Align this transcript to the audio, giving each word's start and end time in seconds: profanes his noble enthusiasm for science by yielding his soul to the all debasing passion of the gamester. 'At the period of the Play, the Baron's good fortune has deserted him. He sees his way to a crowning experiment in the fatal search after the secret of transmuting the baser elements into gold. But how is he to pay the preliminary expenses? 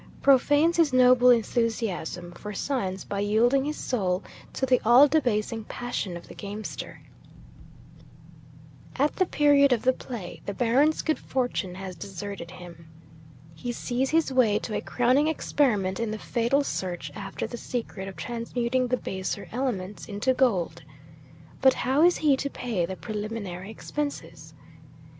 profanes 0.23 0.77
his 0.77 0.91
noble 0.91 1.29
enthusiasm 1.29 2.31
for 2.31 2.55
science 2.55 3.03
by 3.03 3.19
yielding 3.19 3.63
his 3.63 3.77
soul 3.77 4.23
to 4.51 4.65
the 4.65 4.81
all 4.83 5.07
debasing 5.07 5.63
passion 5.65 6.17
of 6.17 6.27
the 6.27 6.33
gamester. 6.33 6.99
'At 8.95 9.15
the 9.17 9.27
period 9.27 9.71
of 9.71 9.83
the 9.83 9.93
Play, 9.93 10.41
the 10.47 10.55
Baron's 10.55 11.03
good 11.03 11.19
fortune 11.19 11.75
has 11.75 11.95
deserted 11.95 12.49
him. 12.49 12.87
He 13.53 13.71
sees 13.71 14.09
his 14.09 14.33
way 14.33 14.57
to 14.57 14.73
a 14.75 14.81
crowning 14.81 15.27
experiment 15.27 15.99
in 15.99 16.09
the 16.09 16.17
fatal 16.17 16.63
search 16.63 17.11
after 17.13 17.45
the 17.45 17.55
secret 17.57 18.07
of 18.07 18.15
transmuting 18.15 18.87
the 18.87 18.97
baser 18.97 19.47
elements 19.51 20.07
into 20.07 20.33
gold. 20.33 20.81
But 21.61 21.75
how 21.75 22.01
is 22.01 22.17
he 22.17 22.35
to 22.37 22.49
pay 22.49 22.87
the 22.87 22.95
preliminary 22.95 23.69
expenses? 23.69 24.55